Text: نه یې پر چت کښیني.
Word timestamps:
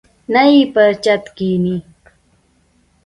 نه 0.33 0.41
یې 0.51 0.61
پر 0.73 0.89
چت 1.03 1.23
کښیني. 1.35 1.77